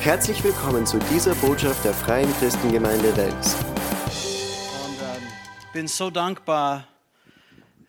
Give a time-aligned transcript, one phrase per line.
[0.00, 3.56] Herzlich willkommen zu dieser Botschaft der Freien Christengemeinde Wels.
[3.56, 5.22] Und ähm,
[5.72, 6.86] bin so dankbar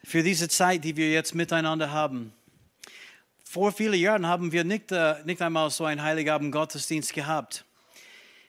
[0.03, 2.33] für diese Zeit, die wir jetzt miteinander haben.
[3.43, 7.63] Vor vielen Jahren haben wir nicht, äh, nicht einmal so einen Heiligabend Gottesdienst gehabt.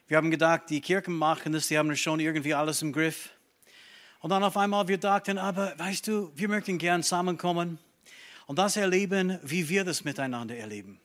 [0.07, 3.29] Wir haben gedacht, die Kirchen machen das, die haben schon irgendwie alles im Griff.
[4.21, 7.77] Und dann auf einmal wir dachten, aber weißt du, wir möchten gern zusammenkommen
[8.47, 10.99] und das erleben, wie wir das miteinander erleben.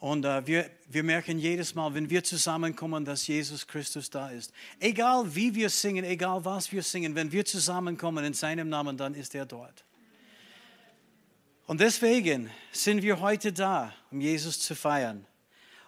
[0.00, 4.50] Und äh, wir, wir merken jedes Mal, wenn wir zusammenkommen, dass Jesus Christus da ist.
[4.80, 9.14] Egal wie wir singen, egal was wir singen, wenn wir zusammenkommen in seinem Namen, dann
[9.14, 9.84] ist er dort.
[11.66, 15.26] Und deswegen sind wir heute da, um Jesus zu feiern.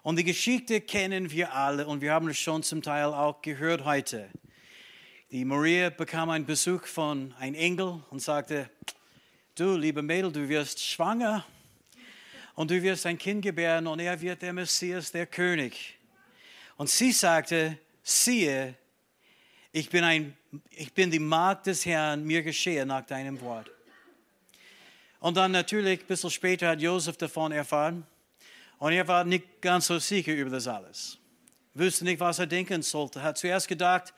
[0.02, 3.84] Und die Geschichte kennen wir alle und wir haben es schon zum Teil auch gehört
[3.86, 4.28] heute.
[5.30, 8.68] Die Maria bekam einen Besuch von einem Engel und sagte,
[9.54, 11.46] du liebe Mädel, du wirst schwanger
[12.54, 15.98] und du wirst ein Kind gebären und er wird der Messias, der König.
[16.76, 18.74] Und sie sagte, siehe,
[19.72, 20.36] ich bin, ein,
[20.70, 23.70] ich bin die Magd des Herrn, mir geschehe nach deinem Wort.
[25.20, 28.06] Und dann natürlich, ein bisschen später hat Josef davon erfahren
[28.78, 31.18] und er war nicht ganz so sicher über das alles.
[31.74, 33.22] Wusste nicht, was er denken sollte.
[33.22, 34.12] Hat zuerst gedacht,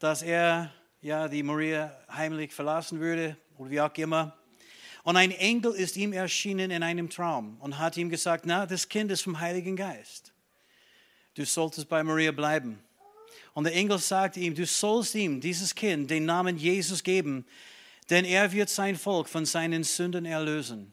[0.00, 4.36] dass er ja, die Maria heimlich verlassen würde oder wie auch immer.
[5.02, 8.88] Und ein Engel ist ihm erschienen in einem Traum und hat ihm gesagt, na, das
[8.88, 10.32] Kind ist vom Heiligen Geist.
[11.34, 12.78] Du solltest bei Maria bleiben.
[13.54, 17.46] Und der Engel sagte ihm, du sollst ihm, dieses Kind, den Namen Jesus geben,
[18.10, 20.92] denn er wird sein Volk von seinen Sünden erlösen.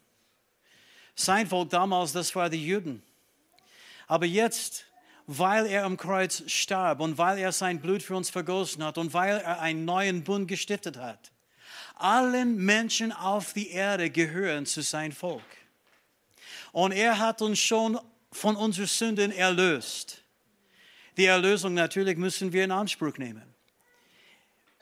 [1.16, 3.02] Sein Volk damals, das war die Juden.
[4.08, 4.86] Aber jetzt,
[5.26, 9.14] weil er am Kreuz starb und weil er sein Blut für uns vergossen hat und
[9.14, 11.32] weil er einen neuen Bund gestiftet hat,
[12.00, 15.44] allen Menschen auf die Erde gehören zu sein Volk.
[16.72, 18.00] Und er hat uns schon
[18.32, 20.24] von unseren Sünden erlöst.
[21.18, 23.44] Die Erlösung natürlich müssen wir in Anspruch nehmen.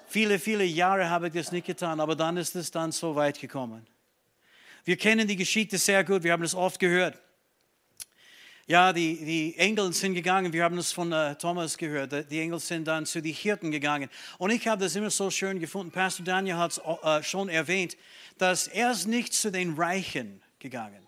[0.07, 3.39] Viele, viele Jahre habe ich das nicht getan, aber dann ist es dann so weit
[3.39, 3.87] gekommen.
[4.83, 7.19] Wir kennen die Geschichte sehr gut, wir haben es oft gehört.
[8.67, 12.59] Ja, die, die Engel sind gegangen, wir haben es von uh, Thomas gehört, die Engel
[12.59, 14.09] sind dann zu den Hirten gegangen.
[14.39, 17.95] Und ich habe das immer so schön gefunden, Pastor Daniel hat es uh, schon erwähnt,
[18.39, 21.07] dass er ist nicht zu den Reichen gegangen.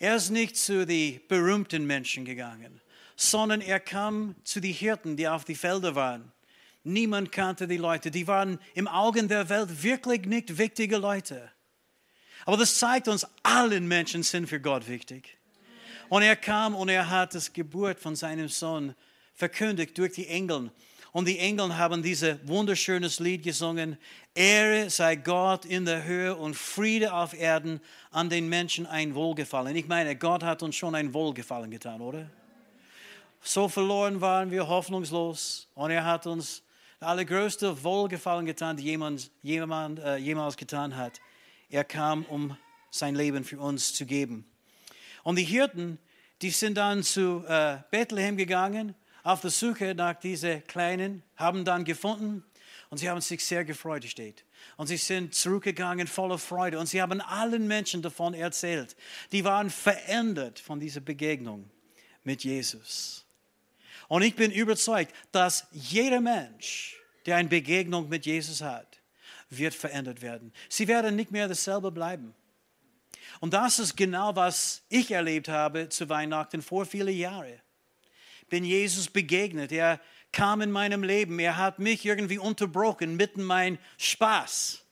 [0.00, 2.80] Er ist nicht zu den berühmten Menschen gegangen,
[3.14, 6.32] sondern er kam zu den Hirten, die auf die Felder waren.
[6.82, 11.52] Niemand kannte die Leute, die waren im Augen der Welt wirklich nicht wichtige Leute.
[12.46, 15.39] Aber das zeigt uns, allen Menschen sind für Gott wichtig.
[16.10, 18.96] Und er kam und er hat das Geburt von seinem Sohn
[19.32, 20.72] verkündigt durch die Engel.
[21.12, 23.96] Und die Engel haben dieses wunderschönes Lied gesungen.
[24.34, 29.76] Ehre sei Gott in der Höhe und Friede auf Erden an den Menschen ein Wohlgefallen.
[29.76, 32.28] Ich meine, Gott hat uns schon ein Wohlgefallen getan, oder?
[33.40, 36.64] So verloren waren wir hoffnungslos und er hat uns
[36.98, 41.20] das allergrößte Wohlgefallen getan, die jemand, jemand äh, jemals getan hat.
[41.68, 42.56] Er kam, um
[42.90, 44.49] sein Leben für uns zu geben.
[45.22, 45.98] Und die Hirten,
[46.42, 51.84] die sind dann zu äh, Bethlehem gegangen, auf der Suche nach diesen Kleinen, haben dann
[51.84, 52.44] gefunden
[52.88, 54.44] und sie haben sich sehr gefreut, steht.
[54.76, 58.96] Und sie sind zurückgegangen voller Freude und sie haben allen Menschen davon erzählt.
[59.32, 61.70] Die waren verändert von dieser Begegnung
[62.24, 63.24] mit Jesus.
[64.08, 68.98] Und ich bin überzeugt, dass jeder Mensch, der eine Begegnung mit Jesus hat,
[69.50, 70.52] wird verändert werden.
[70.68, 72.34] Sie werden nicht mehr dasselbe bleiben.
[73.38, 77.60] Und das ist genau, was ich erlebt habe zu Weihnachten vor vielen Jahren.
[78.48, 79.70] Bin Jesus begegnet.
[79.70, 80.00] Er
[80.32, 81.38] kam in meinem Leben.
[81.38, 84.84] Er hat mich irgendwie unterbrochen mitten mein Spaß.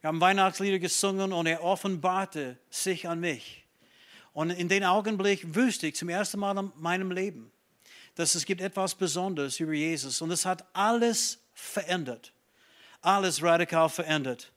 [0.00, 3.64] Wir haben Weihnachtslieder gesungen und er offenbarte sich an mich.
[4.32, 7.52] Und in dem Augenblick wusste ich zum ersten Mal in meinem Leben,
[8.14, 10.20] dass es gibt etwas Besonderes über Jesus.
[10.20, 12.32] Und es hat alles verändert.
[13.00, 14.52] Alles radikal verändert.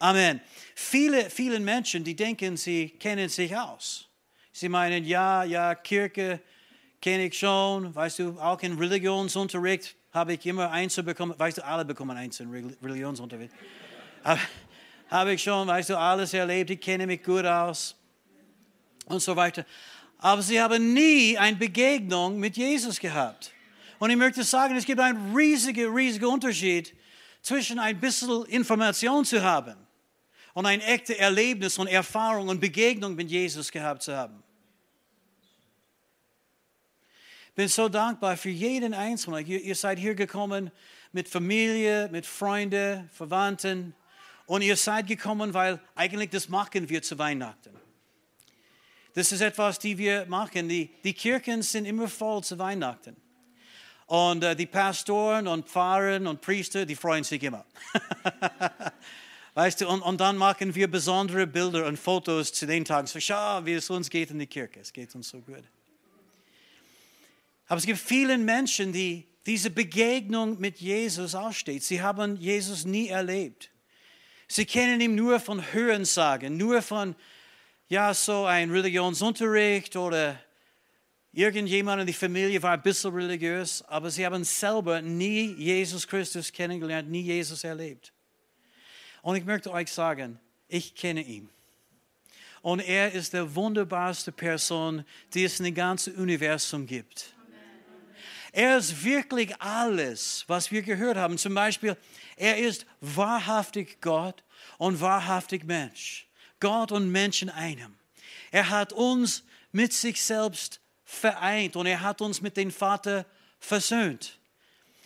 [0.00, 0.40] Amen.
[0.74, 4.08] Viele, viele Menschen, die denken, sie kennen sich aus.
[4.50, 6.40] Sie meinen, ja, ja, Kirche
[7.02, 7.94] kenne ich schon.
[7.94, 11.34] Weißt du, auch in Religionsunterricht habe ich immer eins bekommen.
[11.38, 12.50] Weißt du, alle bekommen eins in
[12.82, 13.52] Religionsunterricht.
[15.10, 16.70] habe ich schon, weißt du, alles erlebt.
[16.70, 17.94] Ich kenne mich gut aus.
[19.04, 19.66] Und so weiter.
[20.16, 23.52] Aber sie haben nie eine Begegnung mit Jesus gehabt.
[23.98, 26.94] Und ich möchte sagen, es gibt einen riesigen, riesigen Unterschied
[27.42, 29.89] zwischen ein bisschen Information zu haben
[30.54, 34.42] und ein echtes Erlebnis und Erfahrung und Begegnung mit Jesus gehabt zu haben.
[37.54, 39.46] Bin so dankbar für jeden Einzelnen.
[39.46, 40.70] Ihr, ihr seid hier gekommen
[41.12, 43.94] mit Familie, mit Freunden, Verwandten
[44.46, 47.70] und ihr seid gekommen, weil eigentlich das machen wir zu Weihnachten.
[49.14, 50.68] Das ist etwas, die wir machen.
[50.68, 53.16] Die, die Kirchen sind immer voll zu Weihnachten.
[54.06, 57.64] Und äh, die Pastoren und Pfarrer und Priester, die freuen sich immer.
[59.54, 63.06] weißt du, und, und dann machen wir besondere Bilder und Fotos zu den Tagen.
[63.06, 64.80] So, schau, wie es uns geht in die Kirche.
[64.80, 65.64] Es geht uns so gut.
[67.66, 71.82] Aber es gibt viele Menschen, die diese Begegnung mit Jesus aussteht.
[71.82, 73.70] Sie haben Jesus nie erlebt.
[74.48, 77.14] Sie kennen ihn nur von Hörensagen, nur von,
[77.88, 80.38] ja, so ein Religionsunterricht oder
[81.32, 86.50] Irgendjemand in der Familie war ein bisschen religiös, aber sie haben selber nie Jesus Christus
[86.50, 88.12] kennengelernt, nie Jesus erlebt.
[89.22, 90.38] Und ich möchte euch sagen,
[90.68, 91.48] ich kenne ihn.
[92.62, 97.34] Und er ist der wunderbarste Person, die es in dem ganzen Universum gibt.
[98.52, 101.38] Er ist wirklich alles, was wir gehört haben.
[101.38, 101.96] Zum Beispiel,
[102.36, 104.42] er ist wahrhaftig Gott
[104.76, 106.26] und wahrhaftig Mensch.
[106.58, 107.96] Gott und Mensch in einem.
[108.50, 113.24] Er hat uns mit sich selbst vereint und er hat uns mit dem Vater
[113.60, 114.38] versöhnt.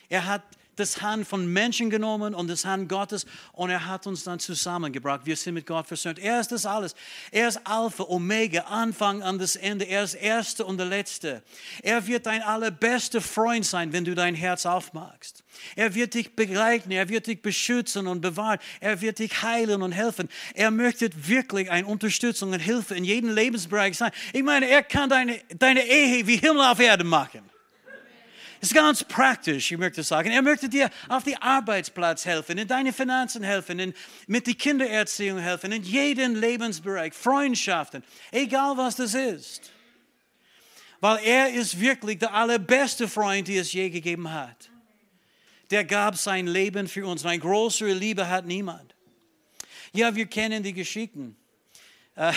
[0.09, 0.43] Er hat
[0.77, 5.23] das Hand von Menschen genommen und das Hand Gottes und er hat uns dann zusammengebracht.
[5.25, 6.19] Wir sind mit Gott versöhnt.
[6.19, 6.95] Er ist das alles.
[7.31, 9.85] Er ist Alpha, Omega, Anfang an das Ende.
[9.85, 11.43] Er ist Erste und der Letzte.
[11.83, 15.45] Er wird dein allerbester Freund sein, wenn du dein Herz aufmachst.
[15.77, 18.59] Er wird dich begleiten, er wird dich beschützen und bewahren.
[18.81, 20.29] Er wird dich heilen und helfen.
[20.55, 24.13] Er möchte wirklich eine Unterstützung und Hilfe in jedem Lebensbereich sein.
[24.33, 27.54] Ich meine, er kann deine, deine Ehe wie Himmel auf Erde machen.
[28.65, 30.31] Ist ganz praktisch, ich möchte sagen.
[30.31, 33.93] Er möchte dir auf den Arbeitsplatz helfen, in deine Finanzen helfen, in,
[34.27, 39.71] mit der Kindererziehung helfen, in jedem Lebensbereich, Freundschaften, egal was das ist.
[41.01, 44.71] Weil er ist wirklich der allerbeste Freund, den es je gegeben hat.
[45.71, 47.23] Der gab sein Leben für uns.
[47.27, 48.95] eine größere Liebe hat niemand.
[49.93, 51.37] Ja, wir kennen die Geschichten.
[52.15, 52.33] Äh,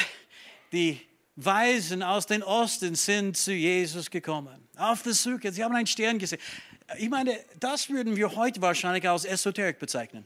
[0.73, 0.99] die
[1.37, 4.67] Weisen aus dem Osten sind zu Jesus gekommen.
[4.75, 6.39] Auf der Suche, sie haben einen Stern gesehen.
[6.97, 10.25] Ich meine, das würden wir heute wahrscheinlich als Esoterik bezeichnen.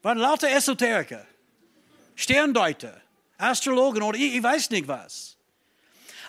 [0.00, 1.26] Waren lauter Esoteriker,
[2.16, 3.00] Sterndeuter,
[3.36, 5.36] Astrologen oder ich, ich weiß nicht was.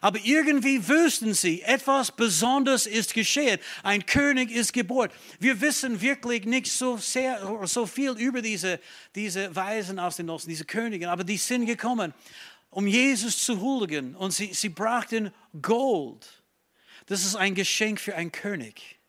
[0.03, 3.57] Aber irgendwie wüssten sie, etwas Besonderes ist geschehen.
[3.83, 5.09] Ein König ist geboren.
[5.39, 8.81] Wir wissen wirklich nicht so, sehr, so viel über diese,
[9.15, 12.13] diese Weisen aus dem Osten, diese Könige, aber die sind gekommen,
[12.69, 14.13] um Jesus zu huldigen.
[14.17, 16.27] Und sie, sie brachten Gold.
[17.05, 18.99] Das ist ein Geschenk für einen König.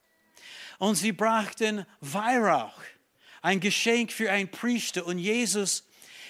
[0.79, 2.81] Und sie brachten Weihrauch,
[3.43, 5.05] ein Geschenk für einen Priester.
[5.05, 5.83] Und Jesus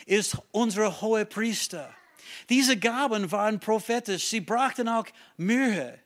[0.06, 1.94] ist unser hoher Priester.
[2.48, 4.26] Diese Gaben waren prophetisch.
[4.26, 5.06] Sie brachten auch
[5.36, 5.98] Mühe.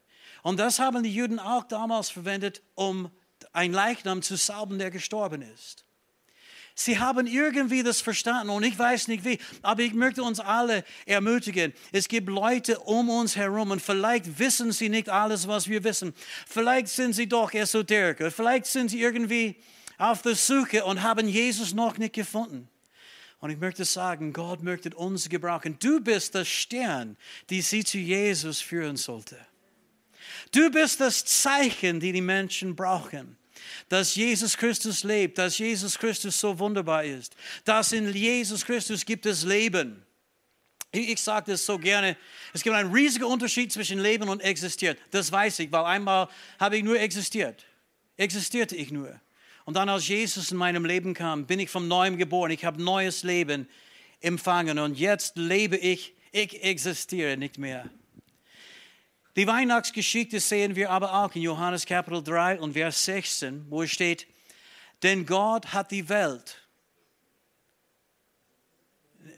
[0.42, 3.10] Und das haben die Juden auch damals verwendet, um
[3.52, 5.84] ein Leichnam zu salben, der gestorben ist.
[6.80, 10.84] Sie haben irgendwie das verstanden und ich weiß nicht wie, aber ich möchte uns alle
[11.06, 11.72] ermutigen.
[11.90, 16.14] Es gibt Leute um uns herum und vielleicht wissen sie nicht alles, was wir wissen.
[16.46, 18.30] Vielleicht sind sie doch Esoteriker.
[18.30, 19.56] Vielleicht sind sie irgendwie
[19.98, 22.68] auf der Suche und haben Jesus noch nicht gefunden.
[23.40, 25.78] Und ich möchte sagen, Gott möchte uns gebrauchen.
[25.78, 27.16] Du bist der Stern,
[27.50, 29.38] die sie zu Jesus führen sollte.
[30.50, 33.36] Du bist das Zeichen, die die Menschen brauchen.
[33.88, 39.26] Dass Jesus Christus lebt, dass Jesus Christus so wunderbar ist, dass in Jesus Christus gibt
[39.26, 40.02] es Leben.
[40.90, 42.16] Ich, ich sage das so gerne.
[42.52, 44.98] Es gibt einen riesigen Unterschied zwischen Leben und existiert.
[45.10, 46.28] Das weiß ich, weil einmal
[46.58, 47.66] habe ich nur existiert.
[48.16, 49.20] Existierte ich nur.
[49.68, 52.50] Und dann, als Jesus in meinem Leben kam, bin ich vom Neuem geboren.
[52.52, 53.68] Ich habe neues Leben
[54.22, 56.14] empfangen und jetzt lebe ich.
[56.32, 57.90] Ich existiere nicht mehr.
[59.36, 63.90] Die Weihnachtsgeschichte sehen wir aber auch in Johannes Kapitel 3 und Vers 16, wo es
[63.90, 64.26] steht,
[65.02, 66.66] denn Gott hat die Welt,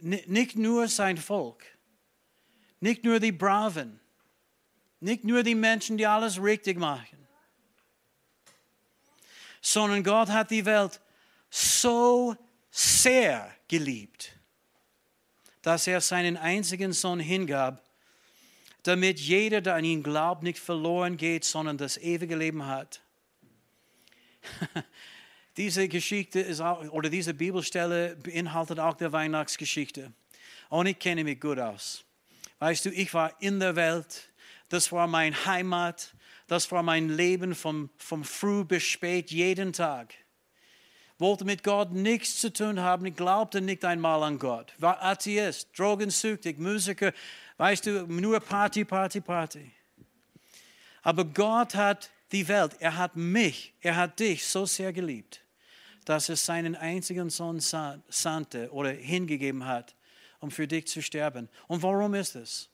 [0.00, 1.64] nicht nur sein Volk,
[2.78, 3.98] nicht nur die Braven,
[5.00, 7.19] nicht nur die Menschen, die alles richtig machen,
[9.72, 11.00] sondern Gott hat die Welt
[11.48, 12.36] so
[12.70, 14.32] sehr geliebt,
[15.62, 17.82] dass er seinen einzigen Sohn hingab,
[18.82, 23.00] damit jeder, der an ihn glaubt, nicht verloren geht, sondern das ewige Leben hat.
[25.56, 30.12] diese Geschichte ist auch, oder diese Bibelstelle beinhaltet auch der Weihnachtsgeschichte.
[30.68, 32.04] Und ich kenne mich gut aus.
[32.58, 34.30] Weißt du, ich war in der Welt,
[34.68, 36.14] das war meine Heimat,
[36.50, 40.14] das war mein Leben vom, vom früh bis spät, jeden Tag.
[41.16, 44.72] Wollte mit Gott nichts zu tun haben, ich glaubte nicht einmal an Gott.
[44.78, 47.12] War Atheist, drogensüchtig, Musiker,
[47.56, 49.70] weißt du, nur Party, Party, Party.
[51.02, 55.42] Aber Gott hat die Welt, er hat mich, er hat dich so sehr geliebt,
[56.04, 59.94] dass er seinen einzigen Sohn sandte oder hingegeben hat,
[60.40, 61.48] um für dich zu sterben.
[61.68, 62.70] Und warum ist es?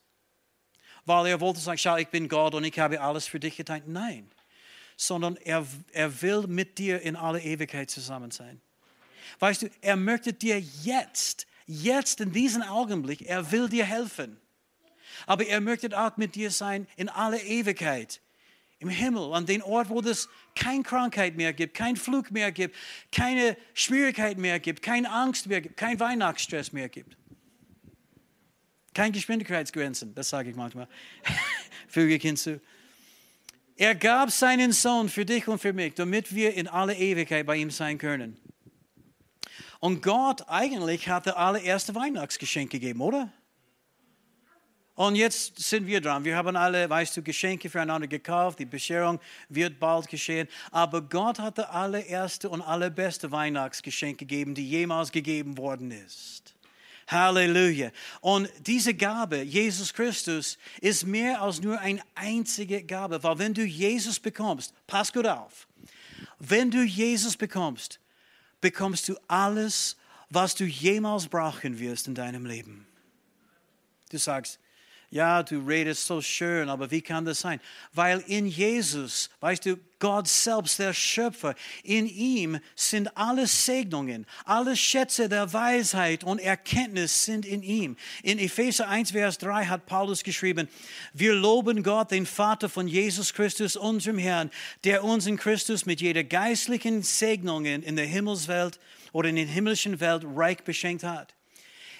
[1.07, 3.81] Weil er wollte sagen, schau, ich bin Gott und ich habe alles für dich getan.
[3.87, 4.29] Nein,
[4.97, 8.59] sondern er, er will mit dir in alle Ewigkeit zusammen sein.
[9.39, 14.37] Weißt du, er möchte dir jetzt, jetzt in diesem Augenblick, er will dir helfen.
[15.25, 18.19] Aber er möchte auch mit dir sein in alle Ewigkeit.
[18.79, 22.75] Im Himmel, an den Ort, wo es keine Krankheit mehr gibt, kein Flug mehr gibt,
[23.13, 27.15] keine Schwierigkeit mehr gibt, keine Angst mehr gibt, kein Weihnachtsstress mehr gibt.
[28.97, 30.87] Keine Geschwindigkeitsgrenzen, das sage ich manchmal.
[31.87, 32.59] Füge ich hinzu.
[33.75, 37.57] Er gab seinen Sohn für dich und für mich, damit wir in alle Ewigkeit bei
[37.57, 38.39] ihm sein können.
[39.79, 43.31] Und Gott eigentlich hat das allererste Weihnachtsgeschenk gegeben, oder?
[44.95, 46.25] Und jetzt sind wir dran.
[46.25, 48.57] Wir haben alle, weißt du, Geschenke füreinander gekauft.
[48.57, 50.47] Die Bescherung wird bald geschehen.
[50.71, 56.56] Aber Gott hat das allererste und allerbeste Weihnachtsgeschenk gegeben, die jemals gegeben worden ist.
[57.07, 57.91] Halleluja.
[58.21, 63.23] Und diese Gabe, Jesus Christus, ist mehr als nur eine einzige Gabe.
[63.23, 65.67] Weil wenn du Jesus bekommst, pass gut auf,
[66.39, 67.99] wenn du Jesus bekommst,
[68.61, 69.97] bekommst du alles,
[70.29, 72.85] was du jemals brauchen wirst in deinem Leben.
[74.09, 74.59] Du sagst,
[75.09, 77.61] ja, du redest so schön, aber wie kann das sein?
[77.93, 84.75] Weil in Jesus, weißt du, Gott selbst, der Schöpfer, in ihm sind alle Segnungen, alle
[84.75, 87.95] Schätze der Weisheit und Erkenntnis sind in ihm.
[88.21, 90.67] In Epheser 1, Vers 3 hat Paulus geschrieben,
[91.13, 94.51] wir loben Gott, den Vater von Jesus Christus, unserem Herrn,
[94.83, 98.77] der uns in Christus mit jeder geistlichen Segnungen in der Himmelswelt
[99.13, 101.36] oder in der himmlischen Welt reich beschenkt hat.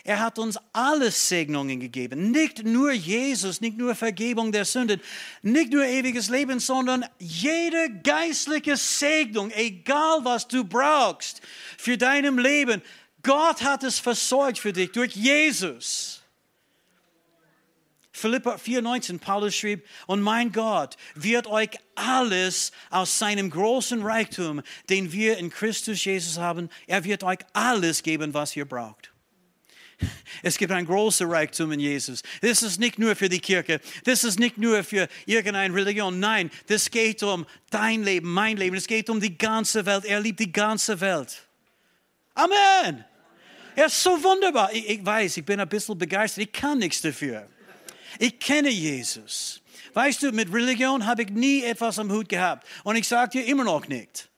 [0.08, 2.32] Er hat uns alle Segnungen gegeben.
[2.32, 5.02] Nicht nur Jesus, nicht nur Vergebung der Sünden,
[5.42, 11.42] nicht nur ewiges Leben, sondern jede geistliche Segnung, egal was du brauchst
[11.78, 12.82] für deinem Leben.
[13.22, 16.22] Gott hat es versorgt für dich durch Jesus.
[18.14, 25.12] Philippa 4,19, Paulus schrieb, und mein Gott wird euch alles aus seinem großen Reichtum, den
[25.12, 29.12] wir in Christus Jesus haben, er wird euch alles geben, was ihr braucht.
[30.44, 32.22] Es gibt ein großes Reichtum in Jesus.
[32.42, 36.20] Das ist nicht nur für die Kirche, das ist nicht nur für irgendeine Religion.
[36.20, 38.76] Nein, das geht um dein Leben, mein Leben.
[38.76, 40.06] Es geht um die ganze Welt.
[40.06, 41.48] Er liebt die ganze Welt.
[42.36, 43.04] Amen.
[43.76, 44.72] Er ist so wunderbar.
[44.74, 46.46] Ich, ich weiß, ich bin ein bisschen begeistert.
[46.46, 47.48] Ich kann nichts dafür.
[48.20, 49.62] Ich kenne Jesus.
[49.94, 52.68] Weißt du, mit Religion habe ich nie etwas am Hut gehabt.
[52.84, 54.30] Und ich sage dir immer noch nicht.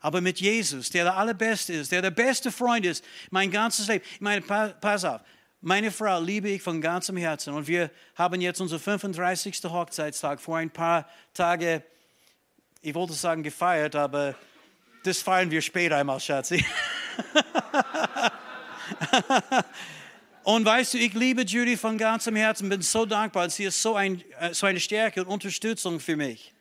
[0.00, 4.04] Aber mit Jesus, der der Allerbeste ist, der der beste Freund ist, mein ganzes Leben.
[4.14, 5.20] Ich meine, pass auf,
[5.60, 7.52] meine Frau liebe ich von ganzem Herzen.
[7.52, 9.62] Und wir haben jetzt unseren 35.
[9.64, 11.82] Hochzeitstag vor ein paar Tagen,
[12.80, 14.34] ich wollte sagen gefeiert, aber
[15.04, 16.64] das feiern wir später einmal, Schatzi.
[20.44, 23.50] und weißt du, ich liebe Judy von ganzem Herzen, bin so dankbar.
[23.50, 26.54] Sie ist so, ein, äh, so eine Stärke und Unterstützung für mich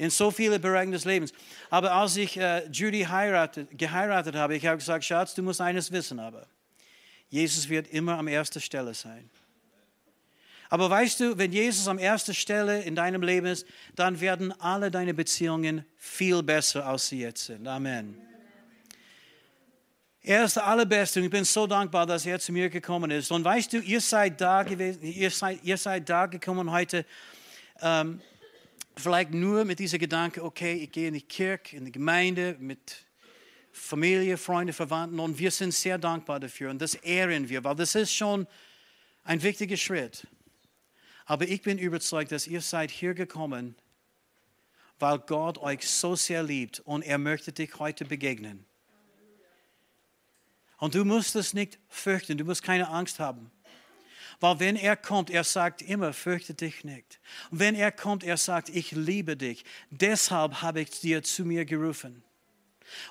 [0.00, 1.30] in so viele Bereichen des Lebens.
[1.68, 5.92] Aber als ich äh, Judy heiratet, geheiratet habe, ich habe gesagt, Schatz, du musst eines
[5.92, 6.46] wissen, aber
[7.28, 9.28] Jesus wird immer an erster Stelle sein.
[10.70, 14.90] Aber weißt du, wenn Jesus an erster Stelle in deinem Leben ist, dann werden alle
[14.90, 17.68] deine Beziehungen viel besser, als sie jetzt sind.
[17.68, 18.16] Amen.
[20.22, 23.30] Er ist der Allerbeste und ich bin so dankbar, dass er zu mir gekommen ist.
[23.30, 27.04] Und weißt du, ihr seid da gewesen, ihr seid, ihr seid da gekommen heute.
[27.82, 28.22] Ähm,
[28.96, 33.06] vielleicht nur mit diesem Gedanke, okay, ich gehe in die Kirche, in die Gemeinde mit
[33.72, 37.94] Familie, Freunde, Verwandten und wir sind sehr dankbar dafür und das ehren wir, weil das
[37.94, 38.46] ist schon
[39.22, 40.26] ein wichtiger Schritt.
[41.24, 43.76] Aber ich bin überzeugt, dass ihr seid hier gekommen,
[44.98, 48.66] weil Gott euch so sehr liebt und er möchte dich heute begegnen.
[50.78, 53.50] Und du musst es nicht fürchten, du musst keine Angst haben.
[54.40, 57.20] Weil wenn er kommt, er sagt immer, fürchte dich nicht.
[57.50, 59.64] Und wenn er kommt, er sagt, ich liebe dich.
[59.90, 62.24] Deshalb habe ich dir zu mir gerufen.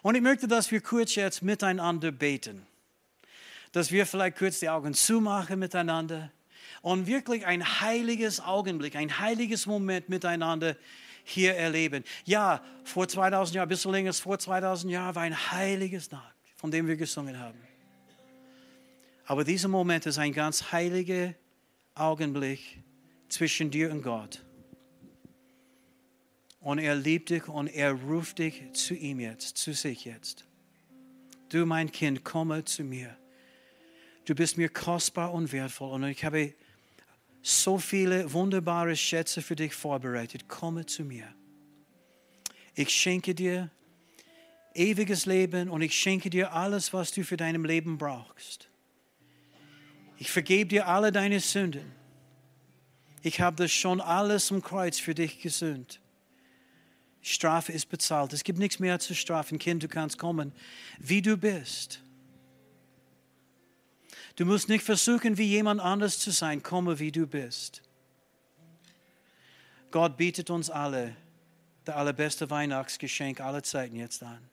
[0.01, 2.65] Und ich möchte, dass wir kurz jetzt miteinander beten.
[3.71, 6.31] Dass wir vielleicht kurz die Augen zumachen miteinander
[6.81, 10.75] und wirklich ein heiliges Augenblick, ein heiliges Moment miteinander
[11.23, 12.03] hier erleben.
[12.25, 16.33] Ja, vor 2000 Jahren, ein bisschen länger als vor 2000 Jahren war ein heiliges Tag,
[16.55, 17.68] von dem wir gesungen haben.
[19.29, 21.35] Aber dieser Moment ist ein ganz heiliger
[21.93, 22.81] Augenblick
[23.27, 24.43] zwischen dir und Gott.
[26.61, 30.45] Und er liebt dich und er ruft dich zu ihm jetzt, zu sich jetzt.
[31.49, 33.15] Du, mein Kind, komme zu mir.
[34.25, 36.55] Du bist mir kostbar und wertvoll und ich habe
[37.43, 40.47] so viele wunderbare Schätze für dich vorbereitet.
[40.47, 41.27] Komme zu mir.
[42.73, 43.69] Ich schenke dir
[44.73, 48.68] ewiges Leben und ich schenke dir alles, was du für dein Leben brauchst.
[50.21, 51.93] Ich vergebe dir alle deine Sünden.
[53.21, 56.01] Ich habe das schon alles am Kreuz für dich gesühnt.
[57.23, 58.33] Die Strafe ist bezahlt.
[58.33, 59.59] Es gibt nichts mehr zu strafen.
[59.59, 60.51] Kind, du kannst kommen,
[60.99, 62.01] wie du bist.
[64.35, 66.63] Du musst nicht versuchen, wie jemand anders zu sein.
[66.63, 67.81] Komme, wie du bist.
[69.89, 71.15] Gott bietet uns alle
[71.85, 74.49] das allerbeste Weihnachtsgeschenk aller Zeiten jetzt an.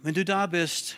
[0.00, 0.96] Wenn du da bist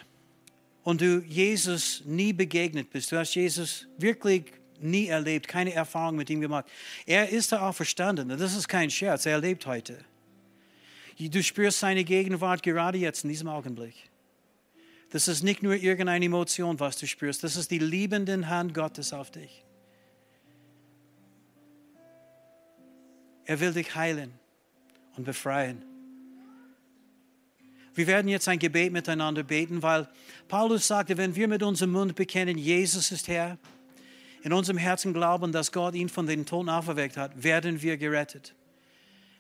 [0.84, 6.30] und du Jesus nie begegnet bist, du hast Jesus wirklich nie erlebt, keine Erfahrung mit
[6.30, 6.66] ihm gemacht.
[7.06, 10.04] Er ist der Auferstandene, das ist kein Scherz, er lebt heute.
[11.18, 13.94] Du spürst seine Gegenwart gerade jetzt in diesem Augenblick.
[15.10, 19.12] Das ist nicht nur irgendeine Emotion, was du spürst, das ist die liebende Hand Gottes
[19.12, 19.64] auf dich.
[23.46, 24.32] Er will dich heilen
[25.16, 25.93] und befreien.
[27.94, 30.08] Wir werden jetzt ein Gebet miteinander beten, weil
[30.48, 33.58] Paulus sagte, wenn wir mit unserem Mund bekennen, Jesus ist Herr,
[34.42, 38.54] in unserem Herzen glauben, dass Gott ihn von den Toten auferweckt hat, werden wir gerettet.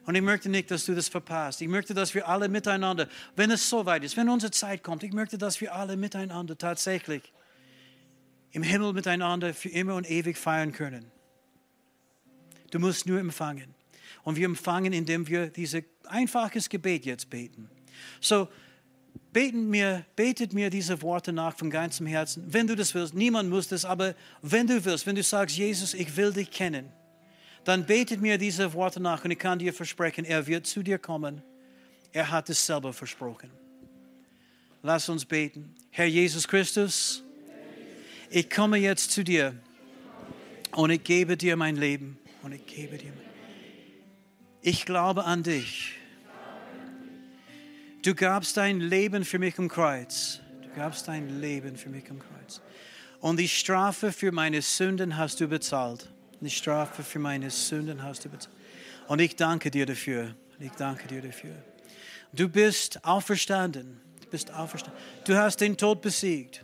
[0.06, 1.62] Und ich möchte nicht, dass du das verpasst.
[1.62, 5.12] Ich möchte, dass wir alle miteinander, wenn es soweit ist, wenn unsere Zeit kommt, ich
[5.12, 7.32] möchte, dass wir alle miteinander tatsächlich
[8.52, 11.10] im Himmel miteinander für immer und ewig feiern können.
[12.70, 13.74] Du musst nur empfangen.
[14.22, 17.68] Und wir empfangen, indem wir dieses einfaches Gebet jetzt beten.
[18.20, 18.48] So,
[19.32, 23.14] beten mir, betet mir diese Worte nach von ganzem Herzen, wenn du das willst.
[23.14, 26.90] Niemand muss das, aber wenn du willst, wenn du sagst, Jesus, ich will dich kennen,
[27.64, 30.98] dann betet mir diese Worte nach und ich kann dir versprechen, er wird zu dir
[30.98, 31.42] kommen.
[32.12, 33.50] Er hat es selber versprochen.
[34.82, 35.74] Lass uns beten.
[35.90, 37.22] Herr Jesus Christus,
[38.30, 39.54] ich komme jetzt zu dir
[40.72, 43.24] und ich gebe dir mein Leben und ich gebe dir mein
[44.60, 45.94] Ich glaube an dich.
[48.04, 50.40] Du gabst dein Leben für mich am Kreuz.
[50.62, 52.60] Du gabst dein Leben für mich am Kreuz.
[53.18, 56.10] Und die Strafe für meine Sünden hast du bezahlt.
[56.38, 58.54] Die Strafe für meine Sünden hast du bezahlt.
[59.08, 60.34] Und ich danke dir dafür.
[60.60, 61.54] Ich danke dir dafür.
[62.34, 63.98] Du bist auferstanden.
[64.20, 65.00] Du bist auferstanden.
[65.26, 66.62] Du hast den Tod besiegt.